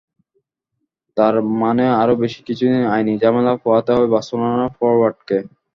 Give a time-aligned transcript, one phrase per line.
[1.17, 5.37] তার মানে আরও বেশ কিছুদিন আইনি ঝামেলা পোহাতে হবে বার্সেলোনা ফরোয়ার্ডকে।